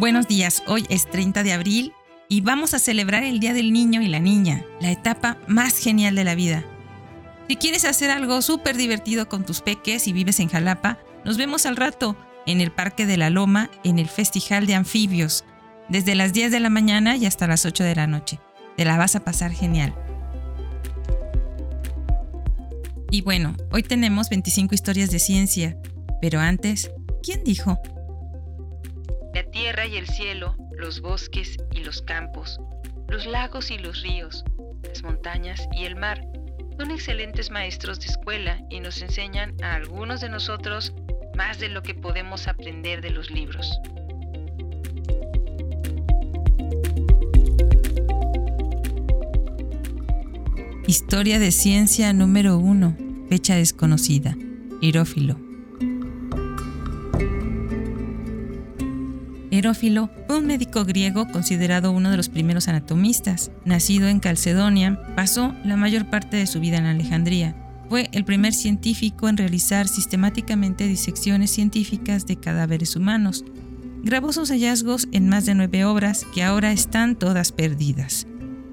[0.00, 1.92] Buenos días, hoy es 30 de abril
[2.26, 6.14] y vamos a celebrar el Día del Niño y la Niña, la etapa más genial
[6.14, 6.64] de la vida.
[7.48, 10.96] Si quieres hacer algo súper divertido con tus peques y vives en Jalapa,
[11.26, 15.44] nos vemos al rato en el Parque de la Loma en el Festival de Anfibios,
[15.90, 18.40] desde las 10 de la mañana y hasta las 8 de la noche.
[18.78, 19.94] Te la vas a pasar genial.
[23.10, 25.76] Y bueno, hoy tenemos 25 historias de ciencia,
[26.22, 26.90] pero antes,
[27.22, 27.78] ¿quién dijo?
[29.70, 32.58] Tierra y el cielo, los bosques y los campos,
[33.06, 34.42] los lagos y los ríos,
[34.82, 36.26] las montañas y el mar
[36.76, 40.92] son excelentes maestros de escuela y nos enseñan a algunos de nosotros
[41.36, 43.70] más de lo que podemos aprender de los libros.
[50.88, 52.96] Historia de ciencia número 1,
[53.28, 54.36] fecha desconocida,
[54.80, 55.49] Hierófilo.
[59.60, 63.50] Herófilo fue un médico griego considerado uno de los primeros anatomistas.
[63.66, 67.54] Nacido en Calcedonia, pasó la mayor parte de su vida en Alejandría.
[67.90, 73.44] Fue el primer científico en realizar sistemáticamente disecciones científicas de cadáveres humanos.
[74.02, 78.26] Grabó sus hallazgos en más de nueve obras que ahora están todas perdidas.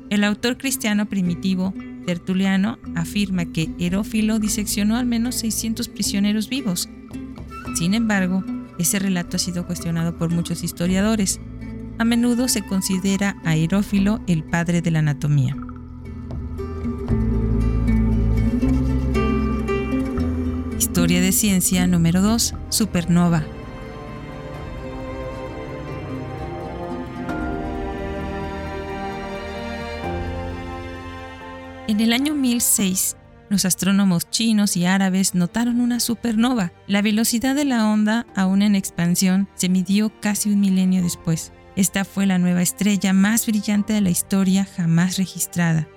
[0.10, 1.74] El autor cristiano primitivo,
[2.06, 6.88] Tertuliano, afirma que Herófilo diseccionó al menos 600 prisioneros vivos.
[7.76, 8.42] Sin embargo,
[8.78, 11.40] ese relato ha sido cuestionado por muchos historiadores.
[11.98, 15.56] A menudo se considera a Herófilo el padre de la anatomía.
[20.78, 22.54] Historia de ciencia número 2.
[22.70, 23.44] Supernova.
[31.88, 33.16] En el año 1006,
[33.50, 36.74] los astrónomos chinos y árabes notaron una supernova.
[36.88, 41.54] La velocidad de la onda, aún en expansión, se midió casi un milenio después.
[41.76, 45.88] Esta fue la nueva estrella más brillante de la historia jamás registrada.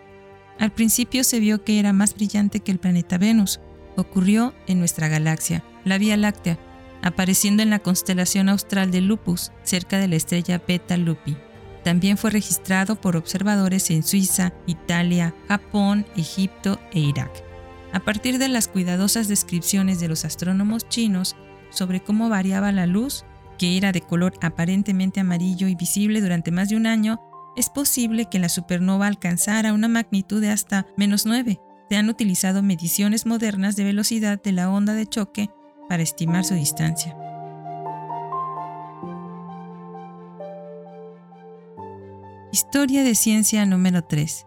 [0.59, 3.61] Al principio se vio que era más brillante que el planeta Venus.
[3.97, 6.59] Ocurrió en nuestra galaxia, la Vía Láctea,
[7.03, 11.37] apareciendo en la constelación austral de Lupus, cerca de la estrella Beta Lupi.
[11.83, 17.50] También fue registrado por observadores en Suiza, Italia, Japón, Egipto e Irak.
[17.93, 21.37] A partir de las cuidadosas descripciones de los astrónomos chinos
[21.71, 23.25] sobre cómo variaba la luz,
[23.59, 27.21] que era de color aparentemente amarillo y visible durante más de un año,
[27.57, 31.61] es posible que la supernova alcanzara una magnitud de hasta menos 9.
[31.89, 35.51] Se han utilizado mediciones modernas de velocidad de la onda de choque
[35.89, 37.17] para estimar su distancia.
[42.53, 44.47] Historia de ciencia número 3.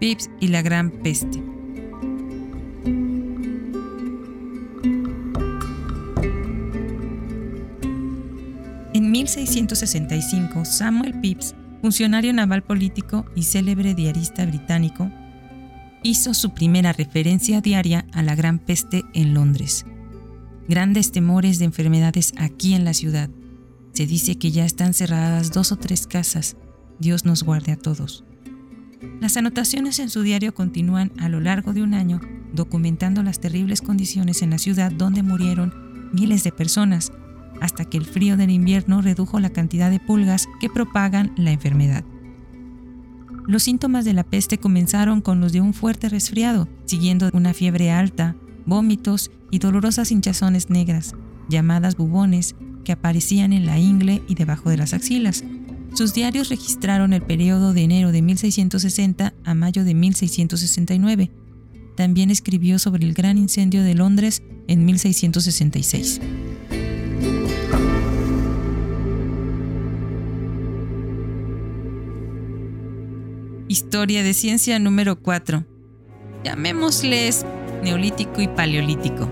[0.00, 1.55] Pips y la gran peste.
[9.26, 15.10] 1665, Samuel Pepys, funcionario naval político y célebre diarista británico,
[16.04, 19.84] hizo su primera referencia diaria a la gran peste en Londres.
[20.68, 23.28] Grandes temores de enfermedades aquí en la ciudad.
[23.94, 26.56] Se dice que ya están cerradas dos o tres casas
[27.00, 28.22] Dios nos guarde a todos.
[29.20, 32.20] Las anotaciones en su diario continúan a lo largo de un año
[32.52, 35.74] documentando las terribles condiciones en la ciudad donde murieron
[36.12, 37.10] miles de personas,
[37.60, 42.04] hasta que el frío del invierno redujo la cantidad de pulgas que propagan la enfermedad.
[43.46, 47.90] Los síntomas de la peste comenzaron con los de un fuerte resfriado, siguiendo una fiebre
[47.90, 48.34] alta,
[48.64, 51.14] vómitos y dolorosas hinchazones negras,
[51.48, 55.44] llamadas bubones, que aparecían en la ingle y debajo de las axilas,
[55.96, 61.30] sus diarios registraron el periodo de enero de 1660 a mayo de 1669.
[61.96, 66.20] También escribió sobre el gran incendio de Londres en 1666.
[73.76, 75.62] Historia de ciencia número 4.
[76.44, 77.44] Llamémosles
[77.82, 79.28] Neolítico y Paleolítico.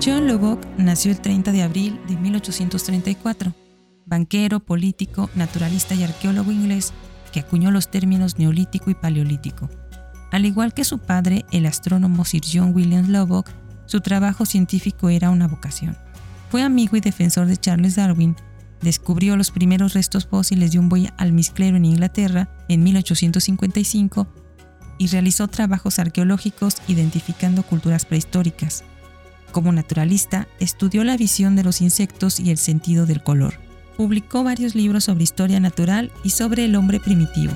[0.00, 3.54] John Lubbock nació el 30 de abril de 1834,
[4.06, 6.92] banquero, político, naturalista y arqueólogo inglés
[7.32, 9.68] que acuñó los términos neolítico y paleolítico.
[10.30, 13.50] Al igual que su padre, el astrónomo Sir John Williams Lubbock,
[13.86, 15.96] su trabajo científico era una vocación.
[16.52, 18.36] Fue amigo y defensor de Charles Darwin,
[18.82, 24.26] descubrió los primeros restos fósiles de un buey almizclero en Inglaterra en 1855
[24.98, 28.84] y realizó trabajos arqueológicos identificando culturas prehistóricas.
[29.52, 33.54] Como naturalista, estudió la visión de los insectos y el sentido del color.
[33.96, 37.52] Publicó varios libros sobre historia natural y sobre el hombre primitivo.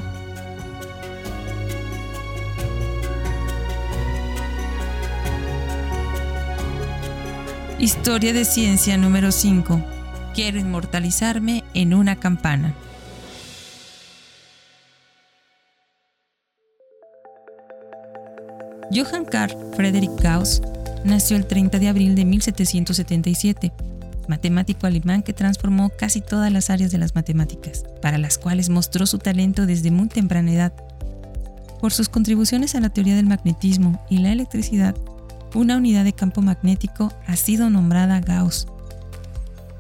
[7.78, 9.99] Historia de ciencia número 5.
[10.34, 12.74] Quiero inmortalizarme en una campana.
[18.92, 20.62] Johann Carl Friedrich Gauss
[21.04, 23.72] nació el 30 de abril de 1777,
[24.28, 29.06] matemático alemán que transformó casi todas las áreas de las matemáticas, para las cuales mostró
[29.06, 30.72] su talento desde muy temprana edad.
[31.80, 34.94] Por sus contribuciones a la teoría del magnetismo y la electricidad,
[35.54, 38.66] una unidad de campo magnético ha sido nombrada Gauss.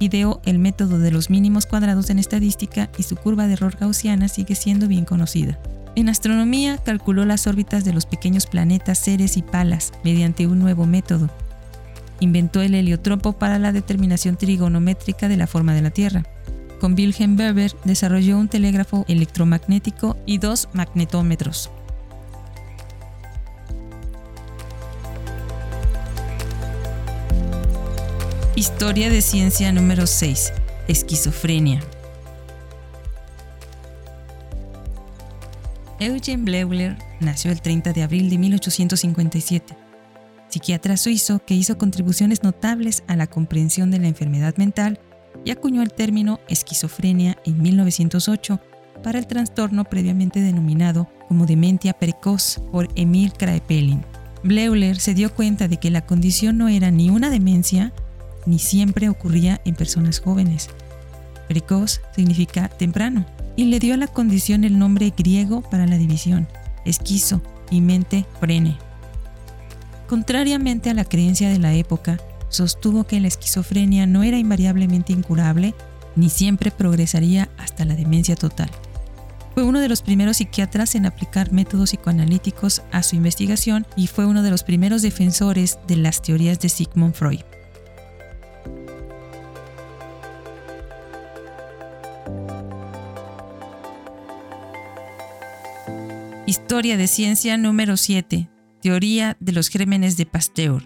[0.00, 4.28] Ideó el método de los mínimos cuadrados en estadística y su curva de error gaussiana
[4.28, 5.58] sigue siendo bien conocida.
[5.94, 10.86] En astronomía calculó las órbitas de los pequeños planetas Ceres y Palas mediante un nuevo
[10.86, 11.28] método.
[12.18, 16.24] Inventó el heliotropo para la determinación trigonométrica de la forma de la Tierra.
[16.80, 21.70] Con Wilhelm Weber desarrolló un telégrafo electromagnético y dos magnetómetros.
[28.60, 30.52] Historia de ciencia número 6.
[30.86, 31.80] Esquizofrenia.
[35.98, 39.74] Eugen Bleuler nació el 30 de abril de 1857,
[40.50, 45.00] psiquiatra suizo que hizo contribuciones notables a la comprensión de la enfermedad mental
[45.42, 48.60] y acuñó el término esquizofrenia en 1908
[49.02, 54.04] para el trastorno previamente denominado como dementia precoz por Emil Kraepelin.
[54.44, 57.94] Bleuler se dio cuenta de que la condición no era ni una demencia
[58.46, 60.70] ni siempre ocurría en personas jóvenes.
[61.48, 63.26] Precoz significa temprano
[63.56, 66.48] y le dio a la condición el nombre griego para la división,
[66.84, 68.78] esquizo y mente frene.
[70.08, 75.74] Contrariamente a la creencia de la época, sostuvo que la esquizofrenia no era invariablemente incurable
[76.16, 78.70] ni siempre progresaría hasta la demencia total.
[79.54, 84.26] Fue uno de los primeros psiquiatras en aplicar métodos psicoanalíticos a su investigación y fue
[84.26, 87.40] uno de los primeros defensores de las teorías de Sigmund Freud.
[96.50, 98.50] Historia de ciencia número 7.
[98.82, 100.82] Teoría de los gérmenes de Pasteur.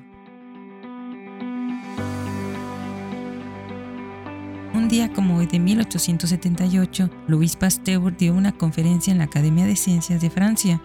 [4.74, 9.74] Un día como hoy de 1878, Louis Pasteur dio una conferencia en la Academia de
[9.74, 10.82] Ciencias de Francia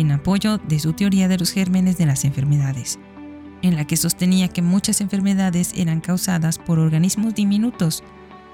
[0.00, 2.98] en apoyo de su teoría de los gérmenes de las enfermedades,
[3.62, 8.02] en la que sostenía que muchas enfermedades eran causadas por organismos diminutos,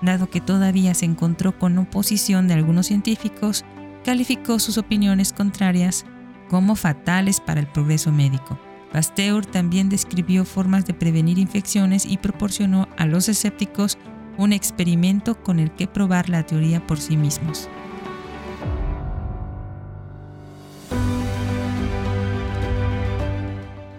[0.03, 3.65] dado que todavía se encontró con oposición de algunos científicos
[4.05, 6.05] calificó sus opiniones contrarias
[6.49, 8.59] como fatales para el progreso médico.
[8.93, 13.97] Pasteur también describió formas de prevenir infecciones y proporcionó a los escépticos
[14.37, 17.69] un experimento con el que probar la teoría por sí mismos.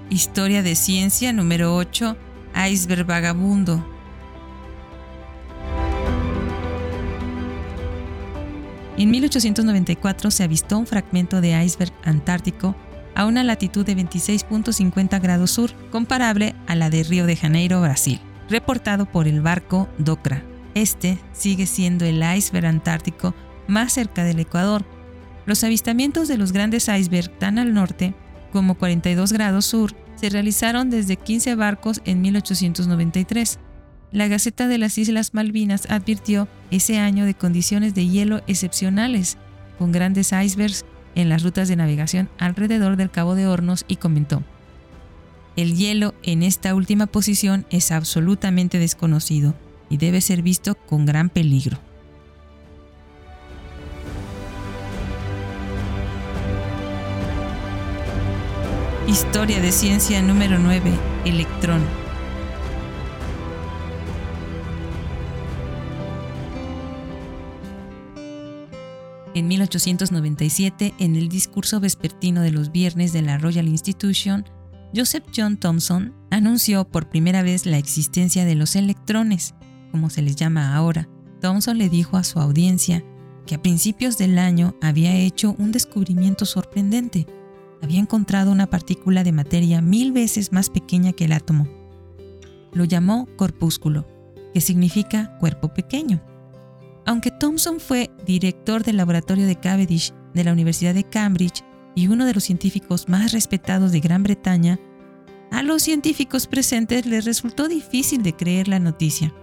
[0.09, 2.15] Historia de ciencia número 8,
[2.69, 3.83] Iceberg Vagabundo,
[8.95, 12.75] En 1894 se avistó un fragmento de iceberg antártico
[13.15, 18.19] a una latitud de 26.50 grados sur, comparable a la de Río de Janeiro, Brasil,
[18.49, 20.43] reportado por el barco Docra.
[20.75, 23.33] Este sigue siendo el iceberg antártico
[23.67, 24.85] más cerca del Ecuador.
[25.45, 28.13] Los avistamientos de los grandes icebergs tan al norte
[28.51, 33.59] como 42 grados sur se realizaron desde 15 barcos en 1893
[34.13, 39.37] la Gaceta de las Islas Malvinas advirtió ese año de condiciones de hielo excepcionales,
[39.77, 44.43] con grandes icebergs en las rutas de navegación alrededor del Cabo de Hornos y comentó,
[45.55, 49.53] el hielo en esta última posición es absolutamente desconocido
[49.87, 51.77] y debe ser visto con gran peligro.
[59.07, 60.91] Historia de ciencia número 9.
[61.25, 62.02] Electrón.
[69.35, 74.45] En 1897, en el discurso vespertino de los viernes de la Royal Institution,
[74.95, 79.55] Joseph John Thomson anunció por primera vez la existencia de los electrones,
[79.91, 81.09] como se les llama ahora.
[81.41, 83.03] Thomson le dijo a su audiencia
[83.47, 87.25] que a principios del año había hecho un descubrimiento sorprendente.
[87.81, 91.67] Había encontrado una partícula de materia mil veces más pequeña que el átomo.
[92.71, 94.07] Lo llamó corpúsculo,
[94.53, 96.21] que significa cuerpo pequeño.
[97.05, 101.63] Aunque Thomson fue director del laboratorio de Cavendish de la Universidad de Cambridge
[101.95, 104.79] y uno de los científicos más respetados de Gran Bretaña,
[105.51, 109.33] a los científicos presentes les resultó difícil de creer la noticia.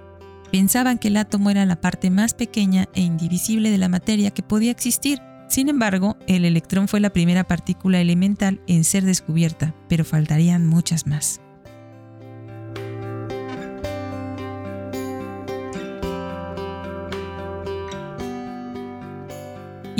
[0.50, 4.42] Pensaban que el átomo era la parte más pequeña e indivisible de la materia que
[4.42, 5.20] podía existir.
[5.48, 11.06] Sin embargo, el electrón fue la primera partícula elemental en ser descubierta, pero faltarían muchas
[11.06, 11.40] más.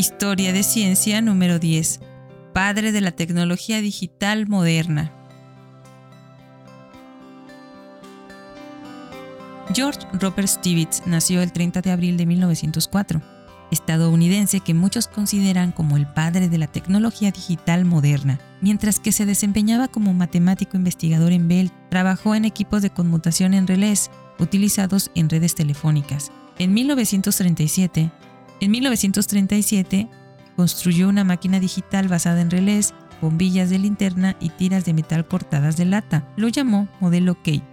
[0.00, 2.00] Historia de ciencia número 10.
[2.54, 5.12] Padre de la tecnología digital moderna.
[9.74, 13.20] George Robert Stevens nació el 30 de abril de 1904,
[13.70, 18.40] estadounidense que muchos consideran como el padre de la tecnología digital moderna.
[18.62, 23.66] Mientras que se desempeñaba como matemático investigador en Bell, trabajó en equipos de conmutación en
[23.66, 26.32] relés utilizados en redes telefónicas.
[26.58, 28.10] En 1937,
[28.60, 30.08] en 1937,
[30.56, 35.76] construyó una máquina digital basada en relés, bombillas de linterna y tiras de metal cortadas
[35.76, 36.28] de lata.
[36.36, 37.64] Lo llamó modelo Kate,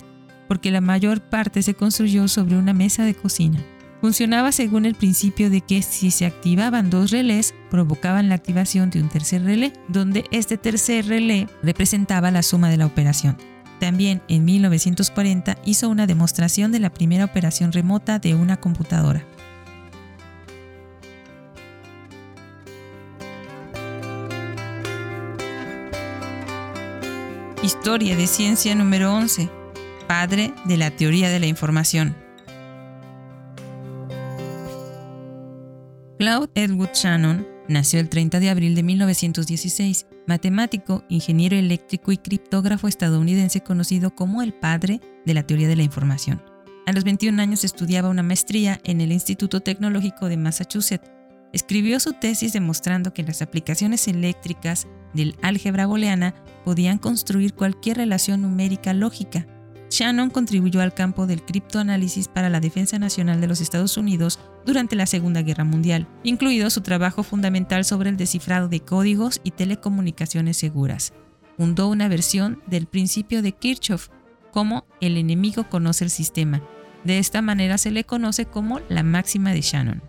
[0.47, 3.59] porque la mayor parte se construyó sobre una mesa de cocina.
[4.01, 9.01] Funcionaba según el principio de que si se activaban dos relés, provocaban la activación de
[9.01, 13.37] un tercer relé, donde este tercer relé representaba la suma de la operación.
[13.79, 19.25] También en 1940 hizo una demostración de la primera operación remota de una computadora.
[27.67, 29.49] Historia de ciencia número 11.
[30.07, 32.15] Padre de la teoría de la información.
[36.17, 42.87] Claude Edward Shannon nació el 30 de abril de 1916, matemático, ingeniero eléctrico y criptógrafo
[42.87, 46.41] estadounidense conocido como el padre de la teoría de la información.
[46.85, 51.16] A los 21 años estudiaba una maestría en el Instituto Tecnológico de Massachusetts.
[51.53, 56.35] Escribió su tesis demostrando que las aplicaciones eléctricas del álgebra booleana
[56.65, 59.47] podían construir cualquier relación numérica lógica.
[59.89, 64.97] Shannon contribuyó al campo del criptoanálisis para la defensa nacional de los Estados Unidos durante
[64.97, 70.57] la Segunda Guerra Mundial, incluido su trabajo fundamental sobre el descifrado de códigos y telecomunicaciones
[70.57, 71.13] seguras.
[71.55, 74.09] Fundó una versión del principio de Kirchhoff,
[74.51, 76.61] como el enemigo conoce el sistema.
[77.03, 80.03] De esta manera se le conoce como la máxima de Shannon.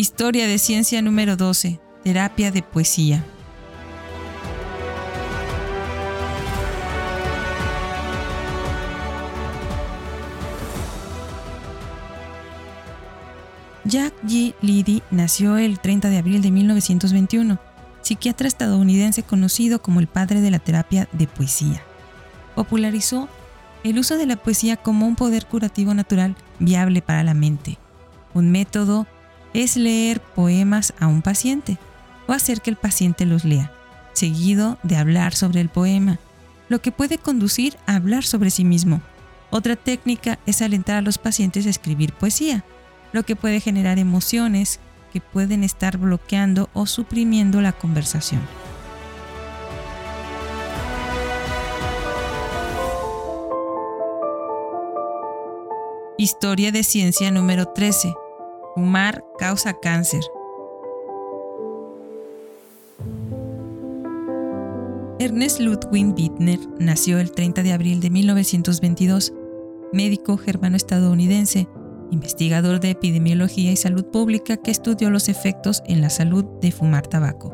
[0.00, 1.78] Historia de ciencia número 12.
[2.04, 3.22] Terapia de poesía.
[13.84, 14.54] Jack G.
[14.62, 17.58] Liddy nació el 30 de abril de 1921,
[18.00, 21.82] psiquiatra estadounidense conocido como el padre de la terapia de poesía.
[22.54, 23.28] Popularizó
[23.84, 27.76] el uso de la poesía como un poder curativo natural viable para la mente,
[28.32, 29.06] un método
[29.54, 31.78] es leer poemas a un paciente
[32.26, 33.72] o hacer que el paciente los lea,
[34.12, 36.18] seguido de hablar sobre el poema,
[36.68, 39.02] lo que puede conducir a hablar sobre sí mismo.
[39.50, 42.64] Otra técnica es alentar a los pacientes a escribir poesía,
[43.12, 44.78] lo que puede generar emociones
[45.12, 48.40] que pueden estar bloqueando o suprimiendo la conversación.
[56.16, 58.14] Historia de ciencia número 13.
[58.74, 60.20] Fumar causa cáncer.
[65.18, 69.32] Ernest Ludwig Wittner nació el 30 de abril de 1922,
[69.92, 71.68] médico germano-estadounidense,
[72.12, 77.08] investigador de epidemiología y salud pública que estudió los efectos en la salud de fumar
[77.08, 77.52] tabaco.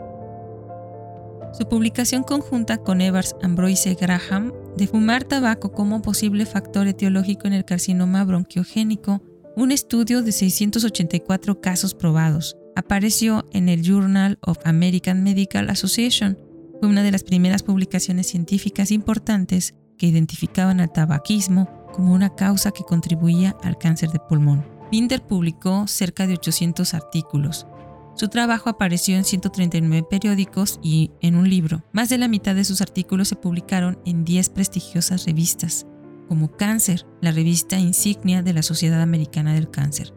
[1.54, 7.54] Su publicación conjunta con Evers Ambroise Graham de fumar tabaco como posible factor etiológico en
[7.54, 9.22] el carcinoma bronquiogénico
[9.56, 12.58] un estudio de 684 casos probados.
[12.76, 16.38] Apareció en el Journal of American Medical Association.
[16.78, 22.70] Fue una de las primeras publicaciones científicas importantes que identificaban al tabaquismo como una causa
[22.70, 24.66] que contribuía al cáncer de pulmón.
[24.92, 27.66] Binder publicó cerca de 800 artículos.
[28.14, 31.82] Su trabajo apareció en 139 periódicos y en un libro.
[31.92, 35.86] Más de la mitad de sus artículos se publicaron en 10 prestigiosas revistas
[36.26, 40.14] como Cáncer, la revista insignia de la Sociedad Americana del Cáncer.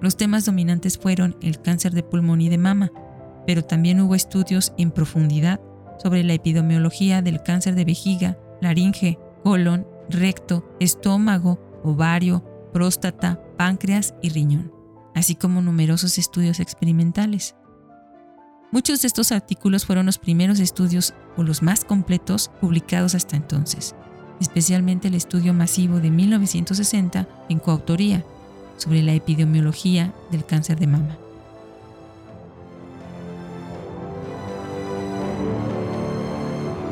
[0.00, 2.92] Los temas dominantes fueron el cáncer de pulmón y de mama,
[3.46, 5.60] pero también hubo estudios en profundidad
[5.98, 14.28] sobre la epidemiología del cáncer de vejiga, laringe, colon, recto, estómago, ovario, próstata, páncreas y
[14.28, 14.72] riñón,
[15.14, 17.56] así como numerosos estudios experimentales.
[18.70, 23.96] Muchos de estos artículos fueron los primeros estudios o los más completos publicados hasta entonces
[24.40, 28.24] especialmente el estudio masivo de 1960 en coautoría
[28.76, 31.18] sobre la epidemiología del cáncer de mama.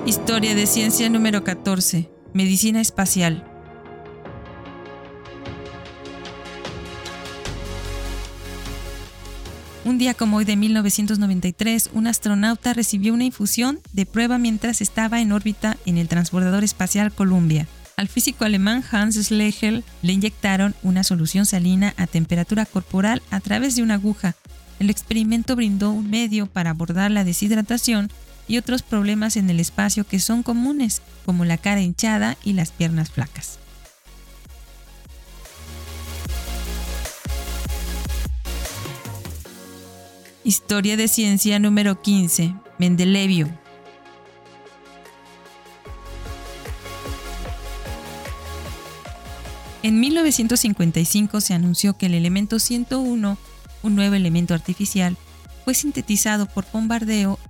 [0.06, 2.10] Historia de ciencia número 14.
[2.32, 3.55] Medicina espacial.
[9.96, 15.22] Un día como hoy de 1993, un astronauta recibió una infusión de prueba mientras estaba
[15.22, 17.66] en órbita en el transbordador espacial Columbia.
[17.96, 23.74] Al físico alemán Hans Schlegel le inyectaron una solución salina a temperatura corporal a través
[23.74, 24.34] de una aguja.
[24.80, 28.10] El experimento brindó un medio para abordar la deshidratación
[28.46, 32.70] y otros problemas en el espacio que son comunes, como la cara hinchada y las
[32.70, 33.60] piernas flacas.
[40.46, 42.54] Historia de ciencia número 15.
[42.78, 43.48] Mendelevio.
[49.82, 53.36] En 1955 se anunció que el elemento 101,
[53.82, 55.16] un nuevo elemento artificial,
[55.64, 57.40] fue sintetizado por bombardeo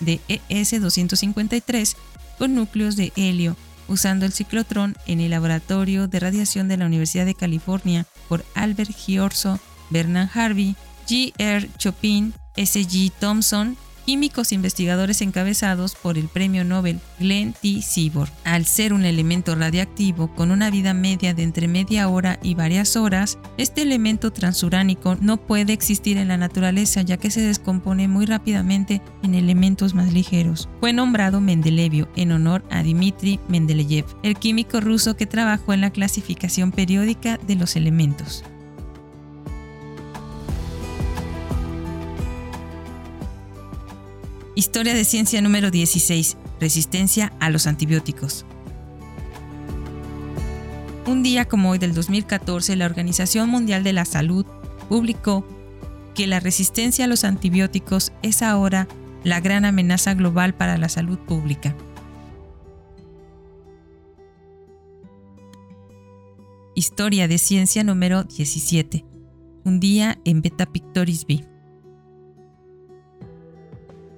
[0.00, 1.94] de ES-253
[2.38, 3.54] con núcleos de helio,
[3.86, 8.96] usando el ciclotrón en el laboratorio de radiación de la Universidad de California por Albert
[8.96, 9.60] Giorso,
[9.90, 10.74] Bernard Harvey,
[11.06, 11.32] G.
[11.38, 11.68] R.
[11.78, 13.12] Chopin S.G.
[13.20, 17.82] Thompson, químicos investigadores encabezados por el premio Nobel Glenn T.
[17.82, 18.30] Seaborg.
[18.44, 22.96] Al ser un elemento radiactivo con una vida media de entre media hora y varias
[22.96, 28.26] horas, este elemento transuránico no puede existir en la naturaleza ya que se descompone muy
[28.26, 30.68] rápidamente en elementos más ligeros.
[30.80, 35.90] Fue nombrado Mendelevio en honor a Dmitry Mendeleev, el químico ruso que trabajó en la
[35.90, 38.44] clasificación periódica de los elementos.
[44.58, 46.38] Historia de ciencia número 16.
[46.58, 48.46] Resistencia a los antibióticos.
[51.06, 54.46] Un día como hoy del 2014, la Organización Mundial de la Salud
[54.88, 55.46] publicó
[56.14, 58.88] que la resistencia a los antibióticos es ahora
[59.24, 61.76] la gran amenaza global para la salud pública.
[66.74, 69.04] Historia de ciencia número 17.
[69.64, 71.44] Un día en Beta Pictoris B.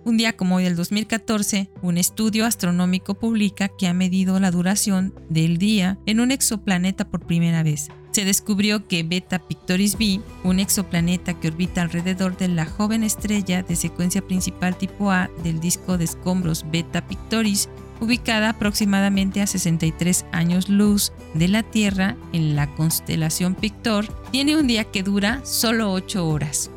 [0.08, 5.12] Un día como hoy del 2014, un estudio astronómico publica que ha medido la duración
[5.28, 7.88] del día en un exoplaneta por primera vez.
[8.12, 13.62] Se descubrió que Beta Pictoris b, un exoplaneta que orbita alrededor de la joven estrella
[13.62, 17.68] de secuencia principal tipo A del disco de escombros Beta Pictoris,
[18.00, 24.68] ubicada aproximadamente a 63 años luz de la Tierra en la constelación Pictor, tiene un
[24.68, 26.70] día que dura solo 8 horas.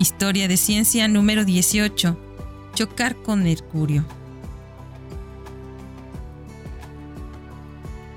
[0.00, 2.16] Historia de ciencia número 18.
[2.72, 4.04] Chocar con Mercurio.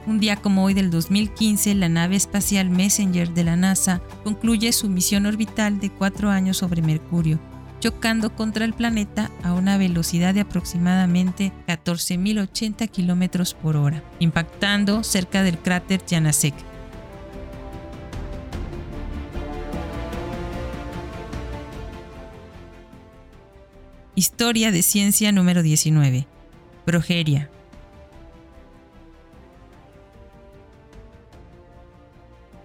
[0.06, 4.90] Un día como hoy del 2015, la nave espacial Messenger de la NASA concluye su
[4.90, 7.40] misión orbital de cuatro años sobre Mercurio,
[7.80, 15.42] chocando contra el planeta a una velocidad de aproximadamente 14.080 km por hora, impactando cerca
[15.42, 16.54] del cráter Janasek,
[24.22, 26.28] Historia de ciencia número 19.
[26.86, 27.50] Progeria.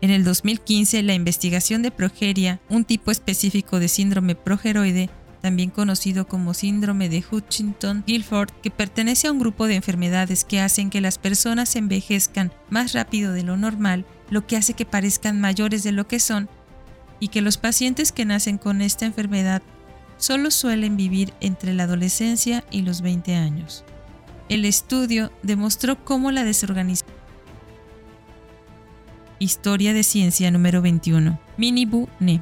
[0.03, 5.09] En el 2015, la investigación de progeria, un tipo específico de síndrome progeroide,
[5.41, 10.91] también conocido como síndrome de Hutchinson-Gilford, que pertenece a un grupo de enfermedades que hacen
[10.91, 15.83] que las personas envejezcan más rápido de lo normal, lo que hace que parezcan mayores
[15.85, 16.51] de lo que son,
[17.19, 19.63] y que los pacientes que nacen con esta enfermedad
[20.17, 23.85] solo suelen vivir entre la adolescencia y los 20 años.
[24.49, 27.17] El estudio demostró cómo la desorganización
[29.39, 31.39] Historia de ciencia número 21.
[31.59, 32.41] Minibu Ne.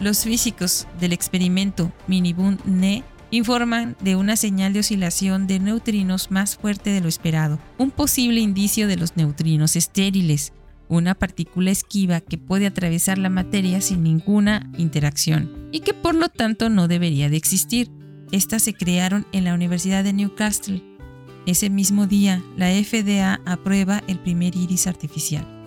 [0.00, 6.56] Los físicos del experimento Minibun Ne informan de una señal de oscilación de neutrinos más
[6.56, 10.52] fuerte de lo esperado, un posible indicio de los neutrinos estériles,
[10.88, 16.28] una partícula esquiva que puede atravesar la materia sin ninguna interacción y que por lo
[16.28, 17.90] tanto no debería de existir.
[18.32, 20.82] Estas se crearon en la Universidad de Newcastle.
[21.46, 25.57] Ese mismo día, la FDA aprueba el primer iris artificial.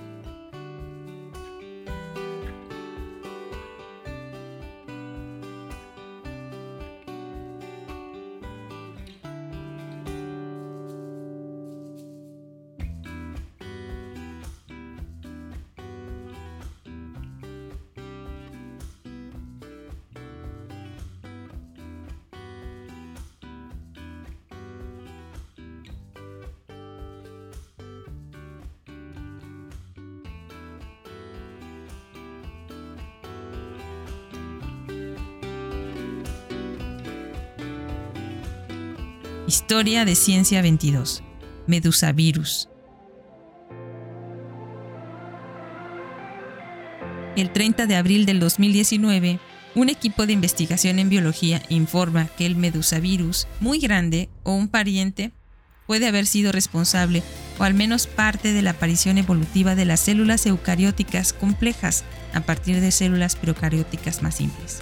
[39.51, 41.23] Historia de Ciencia 22.
[41.67, 42.69] Medusavirus.
[47.35, 49.41] El 30 de abril del 2019,
[49.75, 55.33] un equipo de investigación en biología informa que el medusavirus muy grande o un pariente
[55.85, 57.21] puede haber sido responsable
[57.59, 62.79] o al menos parte de la aparición evolutiva de las células eucarióticas complejas a partir
[62.79, 64.81] de células procarióticas más simples.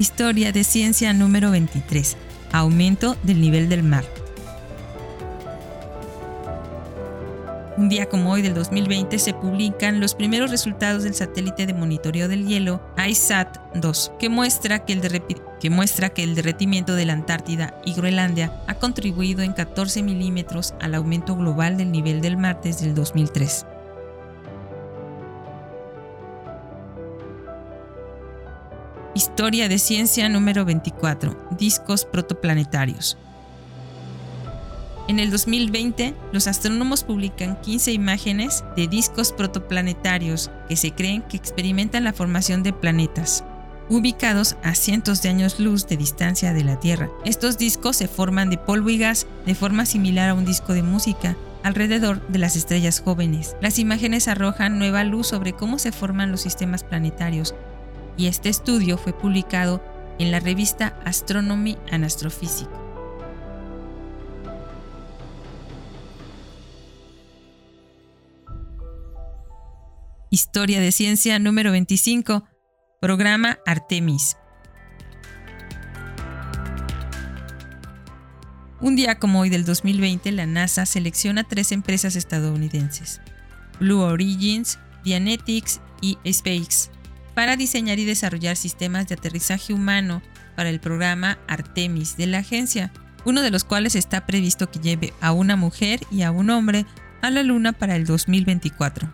[0.00, 2.16] Historia de ciencia número 23.
[2.52, 4.02] Aumento del nivel del mar.
[7.76, 12.28] Un día como hoy del 2020 se publican los primeros resultados del satélite de monitoreo
[12.28, 15.22] del hielo ISAT-2, que muestra que, el
[15.60, 20.72] que muestra que el derretimiento de la Antártida y Groenlandia ha contribuido en 14 milímetros
[20.80, 23.66] al aumento global del nivel del mar desde el 2003.
[29.20, 31.48] Historia de ciencia número 24.
[31.50, 33.18] Discos protoplanetarios.
[35.08, 41.36] En el 2020, los astrónomos publican 15 imágenes de discos protoplanetarios que se creen que
[41.36, 43.44] experimentan la formación de planetas,
[43.90, 47.10] ubicados a cientos de años luz de distancia de la Tierra.
[47.26, 50.82] Estos discos se forman de polvo y gas de forma similar a un disco de
[50.82, 53.54] música alrededor de las estrellas jóvenes.
[53.60, 57.54] Las imágenes arrojan nueva luz sobre cómo se forman los sistemas planetarios
[58.16, 59.82] y este estudio fue publicado
[60.18, 62.68] en la revista Astronomy and Astrophysics.
[70.32, 72.44] Historia de Ciencia número 25,
[73.00, 74.36] programa Artemis.
[78.80, 83.20] Un día como hoy del 2020, la NASA selecciona tres empresas estadounidenses,
[83.80, 86.90] Blue Origins, Dianetics y SpaceX,
[87.40, 90.20] para diseñar y desarrollar sistemas de aterrizaje humano
[90.56, 92.92] para el programa Artemis de la agencia,
[93.24, 96.84] uno de los cuales está previsto que lleve a una mujer y a un hombre
[97.22, 99.10] a la Luna para el 2024.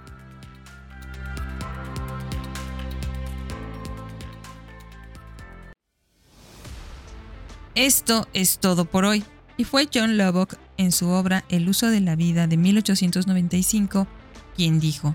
[7.77, 9.23] Esto es todo por hoy.
[9.57, 14.09] Y fue John Lubbock en su obra El uso de la vida de 1895
[14.57, 15.15] quien dijo,